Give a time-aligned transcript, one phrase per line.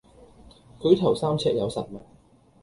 [0.79, 2.01] 舉頭三尺有神明